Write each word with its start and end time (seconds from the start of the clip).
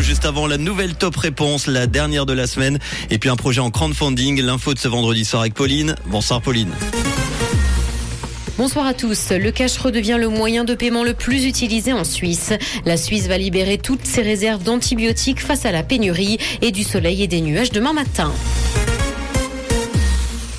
juste 0.00 0.24
avant 0.24 0.46
la 0.46 0.58
nouvelle 0.58 0.94
top 0.94 1.16
réponse, 1.16 1.66
la 1.66 1.86
dernière 1.86 2.24
de 2.24 2.32
la 2.32 2.46
semaine. 2.46 2.78
Et 3.10 3.18
puis 3.18 3.28
un 3.28 3.36
projet 3.36 3.60
en 3.60 3.70
crowdfunding, 3.70 4.40
l'info 4.40 4.74
de 4.74 4.78
ce 4.78 4.88
vendredi 4.88 5.24
soir 5.24 5.42
avec 5.42 5.54
Pauline. 5.54 5.96
Bonsoir 6.06 6.40
Pauline. 6.40 6.70
Bonsoir 8.58 8.86
à 8.86 8.94
tous. 8.94 9.30
Le 9.30 9.50
cash 9.50 9.76
redevient 9.78 10.18
le 10.20 10.28
moyen 10.28 10.64
de 10.64 10.74
paiement 10.74 11.04
le 11.04 11.14
plus 11.14 11.46
utilisé 11.46 11.92
en 11.92 12.04
Suisse. 12.04 12.52
La 12.84 12.96
Suisse 12.96 13.26
va 13.26 13.38
libérer 13.38 13.78
toutes 13.78 14.06
ses 14.06 14.22
réserves 14.22 14.62
d'antibiotiques 14.62 15.40
face 15.40 15.64
à 15.64 15.72
la 15.72 15.82
pénurie 15.82 16.38
et 16.60 16.70
du 16.70 16.84
soleil 16.84 17.22
et 17.22 17.26
des 17.26 17.40
nuages 17.40 17.72
demain 17.72 17.92
matin. 17.92 18.32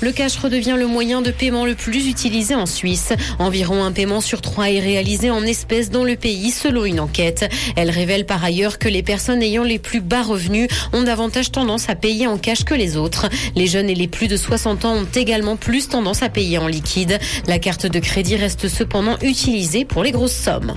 Le 0.04 0.12
cash 0.12 0.36
redevient 0.36 0.76
le 0.76 0.86
moyen 0.86 1.22
de 1.22 1.30
paiement 1.30 1.64
le 1.64 1.74
plus 1.74 2.08
utilisé 2.08 2.54
en 2.54 2.66
Suisse. 2.66 3.14
Environ 3.38 3.82
un 3.82 3.90
paiement 3.90 4.20
sur 4.20 4.42
trois 4.42 4.70
est 4.70 4.78
réalisé 4.78 5.30
en 5.30 5.42
espèces 5.44 5.88
dans 5.88 6.04
le 6.04 6.14
pays 6.14 6.50
selon 6.50 6.84
une 6.84 7.00
enquête. 7.00 7.50
Elle 7.74 7.88
révèle 7.88 8.26
par 8.26 8.44
ailleurs 8.44 8.78
que 8.78 8.86
les 8.86 9.02
personnes 9.02 9.42
ayant 9.42 9.62
les 9.62 9.78
plus 9.78 10.02
bas 10.02 10.20
revenus 10.20 10.68
ont 10.92 11.04
davantage 11.04 11.52
tendance 11.52 11.88
à 11.88 11.94
payer 11.94 12.26
en 12.26 12.36
cash 12.36 12.64
que 12.64 12.74
les 12.74 12.98
autres. 12.98 13.30
Les 13.56 13.66
jeunes 13.66 13.88
et 13.88 13.94
les 13.94 14.06
plus 14.06 14.28
de 14.28 14.36
60 14.36 14.84
ans 14.84 14.94
ont 14.94 15.08
également 15.14 15.56
plus 15.56 15.88
tendance 15.88 16.22
à 16.22 16.28
payer 16.28 16.58
en 16.58 16.66
liquide. 16.66 17.18
La 17.46 17.58
carte 17.58 17.86
de 17.86 17.98
crédit 17.98 18.36
reste 18.36 18.68
cependant 18.68 19.16
utilisée 19.22 19.86
pour 19.86 20.02
les 20.02 20.10
grosses 20.10 20.36
sommes. 20.36 20.74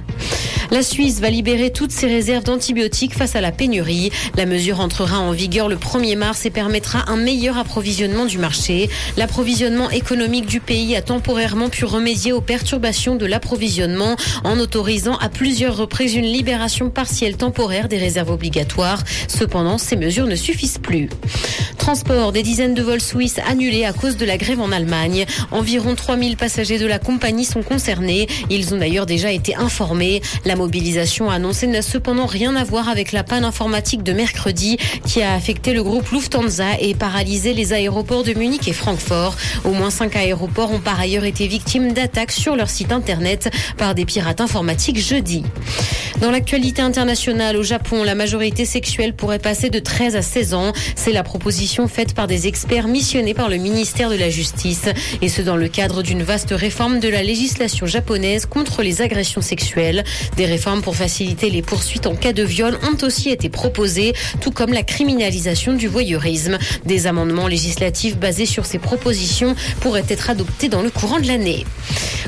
La 0.69 0.83
Suisse 0.83 1.21
va 1.21 1.29
libérer 1.29 1.71
toutes 1.71 1.91
ses 1.91 2.07
réserves 2.07 2.43
d'antibiotiques 2.43 3.13
face 3.13 3.35
à 3.35 3.41
la 3.41 3.51
pénurie. 3.51 4.11
La 4.35 4.45
mesure 4.45 4.81
entrera 4.81 5.19
en 5.19 5.31
vigueur 5.31 5.69
le 5.69 5.77
1er 5.77 6.17
mars 6.17 6.45
et 6.45 6.49
permettra 6.49 7.09
un 7.09 7.15
meilleur 7.15 7.57
approvisionnement 7.57 8.25
du 8.25 8.37
marché. 8.37 8.89
L'approvisionnement 9.15 9.89
économique 9.89 10.45
du 10.45 10.59
pays 10.59 10.95
a 10.95 11.01
temporairement 11.01 11.69
pu 11.69 11.85
remédier 11.85 12.33
aux 12.33 12.41
perturbations 12.41 13.15
de 13.15 13.25
l'approvisionnement 13.25 14.17
en 14.43 14.59
autorisant 14.59 15.15
à 15.17 15.29
plusieurs 15.29 15.77
reprises 15.77 16.15
une 16.15 16.25
libération 16.25 16.89
partielle 16.89 17.37
temporaire 17.37 17.87
des 17.87 17.97
réserves 17.97 18.31
obligatoires. 18.31 19.03
Cependant, 19.29 19.77
ces 19.77 19.95
mesures 19.95 20.27
ne 20.27 20.35
suffisent 20.35 20.79
plus. 20.79 21.09
Transport, 21.77 22.33
des 22.33 22.43
dizaines 22.43 22.73
de 22.73 22.81
vols 22.81 22.99
suisses 22.99 23.39
annulés 23.47 23.85
à 23.85 23.93
cause 23.93 24.17
de 24.17 24.25
la 24.25 24.35
grève 24.37 24.59
en 24.59 24.73
Allemagne. 24.73 25.25
Environ 25.51 25.95
3000 25.95 26.35
passagers 26.35 26.79
de 26.79 26.85
la 26.85 26.99
compagnie 26.99 27.45
sont 27.45 27.63
concernés. 27.63 28.27
Ils 28.49 28.73
ont 28.73 28.77
d'ailleurs 28.77 29.05
déjà 29.05 29.31
été 29.31 29.55
informés. 29.55 30.21
Mobilisation 30.57 31.29
annoncée 31.29 31.67
n'a 31.67 31.81
cependant 31.81 32.25
rien 32.25 32.55
à 32.55 32.63
voir 32.63 32.89
avec 32.89 33.11
la 33.11 33.23
panne 33.23 33.45
informatique 33.45 34.03
de 34.03 34.11
mercredi 34.11 34.77
qui 35.05 35.21
a 35.21 35.33
affecté 35.33 35.73
le 35.73 35.83
groupe 35.83 36.09
Lufthansa 36.11 36.79
et 36.81 36.95
paralysé 36.95 37.53
les 37.53 37.73
aéroports 37.73 38.23
de 38.23 38.33
Munich 38.33 38.67
et 38.67 38.73
Francfort. 38.73 39.35
Au 39.63 39.71
moins 39.71 39.91
cinq 39.91 40.15
aéroports 40.15 40.71
ont 40.71 40.79
par 40.79 40.99
ailleurs 40.99 41.23
été 41.23 41.47
victimes 41.47 41.93
d'attaques 41.93 42.31
sur 42.31 42.55
leur 42.55 42.69
site 42.69 42.91
internet 42.91 43.49
par 43.77 43.95
des 43.95 44.05
pirates 44.05 44.41
informatiques 44.41 44.99
jeudi. 44.99 45.43
Dans 46.21 46.31
l'actualité 46.31 46.81
internationale, 46.81 47.55
au 47.55 47.63
Japon, 47.63 48.03
la 48.03 48.15
majorité 48.15 48.65
sexuelle 48.65 49.13
pourrait 49.13 49.39
passer 49.39 49.69
de 49.69 49.79
13 49.79 50.15
à 50.15 50.21
16 50.21 50.53
ans. 50.53 50.73
C'est 50.95 51.13
la 51.13 51.23
proposition 51.23 51.87
faite 51.87 52.13
par 52.13 52.27
des 52.27 52.47
experts 52.47 52.87
missionnés 52.87 53.33
par 53.33 53.49
le 53.49 53.57
ministère 53.57 54.09
de 54.09 54.15
la 54.15 54.29
Justice. 54.29 54.89
Et 55.21 55.29
ce, 55.29 55.41
dans 55.41 55.55
le 55.55 55.69
cadre 55.69 56.03
d'une 56.03 56.23
vaste 56.23 56.51
réforme 56.51 56.99
de 56.99 57.07
la 57.07 57.23
législation 57.23 57.85
japonaise 57.85 58.45
contre 58.45 58.83
les 58.83 59.01
agressions 59.01 59.41
sexuelles. 59.41 60.03
Des 60.35 60.45
réformes 60.45 60.81
pour 60.81 60.95
faciliter 60.95 61.49
les 61.49 61.61
poursuites 61.61 62.07
en 62.07 62.15
cas 62.15 62.33
de 62.33 62.43
viol 62.43 62.77
ont 62.83 63.05
aussi 63.05 63.29
été 63.29 63.47
proposées, 63.49 64.13
tout 64.41 64.51
comme 64.51 64.73
la 64.73 64.83
criminalisation 64.83 65.73
du 65.73 65.87
voyeurisme. 65.87 66.57
Des 66.85 67.07
amendements 67.07 67.47
législatifs 67.47 68.17
basés 68.17 68.45
sur 68.45 68.65
ces 68.65 68.79
propositions 68.79 68.97
proposition 68.97 69.55
pourrait 69.79 70.05
être 70.09 70.31
adoptée 70.31 70.69
dans 70.69 70.81
le 70.81 70.89
courant 70.89 71.19
de 71.19 71.27
l'année. 71.27 71.65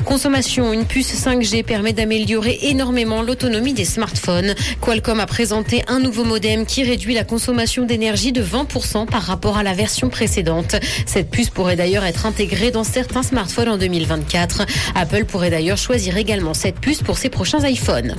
Consommation, 0.04 0.72
une 0.72 0.86
puce 0.86 1.12
5G 1.12 1.64
permet 1.64 1.92
d'améliorer 1.92 2.58
énormément 2.62 3.22
l'autonomie 3.22 3.74
des 3.80 3.86
smartphones. 3.86 4.54
Qualcomm 4.82 5.20
a 5.20 5.26
présenté 5.26 5.82
un 5.88 6.00
nouveau 6.00 6.24
modem 6.24 6.66
qui 6.66 6.82
réduit 6.82 7.14
la 7.14 7.24
consommation 7.24 7.86
d'énergie 7.86 8.30
de 8.30 8.42
20% 8.42 9.06
par 9.06 9.22
rapport 9.22 9.56
à 9.56 9.62
la 9.62 9.72
version 9.72 10.10
précédente. 10.10 10.76
Cette 11.06 11.30
puce 11.30 11.48
pourrait 11.48 11.76
d'ailleurs 11.76 12.04
être 12.04 12.26
intégrée 12.26 12.70
dans 12.70 12.84
certains 12.84 13.22
smartphones 13.22 13.70
en 13.70 13.78
2024. 13.78 14.66
Apple 14.94 15.24
pourrait 15.24 15.48
d'ailleurs 15.48 15.78
choisir 15.78 16.18
également 16.18 16.52
cette 16.52 16.78
puce 16.78 17.02
pour 17.02 17.16
ses 17.16 17.30
prochains 17.30 17.66
iPhones. 17.66 18.16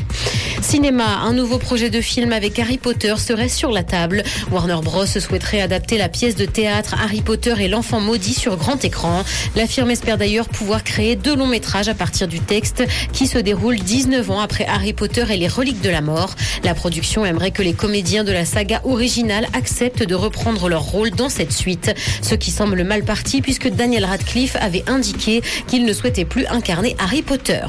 Cinéma, 0.64 1.20
un 1.20 1.34
nouveau 1.34 1.60
projet 1.60 1.92
de 1.92 2.02
film 2.02 2.34
avec 2.34 2.58
Harry 2.58 2.80
Potter 2.80 3.14
serait 3.18 3.48
sur 3.48 3.72
la 3.72 3.84
table. 3.84 4.24
Warner 4.52 4.80
Bros 4.82 5.06
souhaiterait 5.06 5.62
adapter 5.62 6.00
la 6.00 6.10
pièce 6.10 6.36
de 6.36 6.46
théâtre 6.46 6.96
Harry 7.00 7.22
Potter 7.22 7.54
et 7.60 7.68
l'enfant 7.68 8.00
maudit 8.00 8.34
sur 8.34 8.58
grand 8.58 8.84
écran. 8.84 9.24
La 9.56 9.68
firme 9.68 9.92
espère 9.92 10.18
d'ailleurs 10.18 10.50
pouvoir 10.50 10.84
créer 10.84 11.16
deux 11.16 11.36
longs 11.36 11.46
métrages 11.46 11.88
à 11.88 11.94
partir 11.94 12.28
du 12.28 12.40
texte 12.40 12.84
qui 13.14 13.28
se 13.28 13.38
déroule 13.38 13.76
19 13.76 14.32
ans 14.32 14.40
après 14.40 14.66
Harry 14.66 14.94
Potter 14.94 15.26
et 15.30 15.38
les 15.38 15.51
reliques 15.52 15.82
de 15.82 15.90
la 15.90 16.02
mort. 16.02 16.36
La 16.64 16.74
production 16.74 17.26
aimerait 17.26 17.52
que 17.52 17.62
les 17.62 17.74
comédiens 17.74 18.24
de 18.24 18.32
la 18.32 18.46
saga 18.46 18.82
originale 18.84 19.48
acceptent 19.54 20.04
de 20.04 20.16
reprendre 20.16 20.70
leur 20.70 20.84
rôle 20.84 21.12
dans 21.12 21.30
cette 21.30 21.52
suite, 21.54 21.94
ce 22.22 22.36
qui 22.36 22.52
semble 22.52 22.84
mal 22.84 23.04
parti 23.04 23.42
puisque 23.42 23.70
Daniel 23.70 24.06
Radcliffe 24.06 24.56
avait 24.60 24.84
indiqué 24.88 25.42
qu'il 25.68 25.86
ne 25.86 25.94
souhaitait 25.94 26.26
plus 26.26 26.46
incarner 26.48 26.96
Harry 27.00 27.22
Potter. 27.22 27.62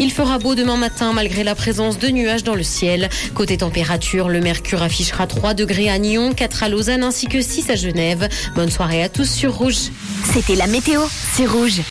Il 0.00 0.12
fera 0.12 0.38
beau 0.38 0.54
demain 0.54 0.76
matin 0.76 1.12
malgré 1.12 1.42
la 1.42 1.56
présence 1.56 1.98
de 1.98 2.08
nuages 2.08 2.44
dans 2.44 2.54
le 2.54 2.62
ciel. 2.62 3.08
Côté 3.34 3.56
température, 3.56 4.28
le 4.28 4.40
mercure 4.40 4.80
affichera 4.82 5.26
3 5.26 5.54
degrés 5.54 5.90
à 5.90 5.98
Nyon, 5.98 6.34
4 6.34 6.62
à 6.62 6.68
Lausanne 6.68 7.02
ainsi 7.02 7.26
que 7.26 7.42
6 7.42 7.68
à 7.70 7.74
Genève. 7.74 8.28
Bonne 8.54 8.70
soirée 8.70 9.02
à 9.02 9.08
tous 9.08 9.28
sur 9.28 9.54
Rouge. 9.54 9.90
C'était 10.32 10.54
la 10.54 10.68
météo, 10.68 11.02
c'est 11.34 11.46
Rouge. 11.46 11.80